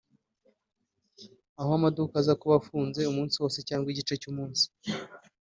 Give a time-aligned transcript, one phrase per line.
[1.59, 4.63] aho amaduka aza kuba afunze umusi wose cyangwa igice cy’umunsi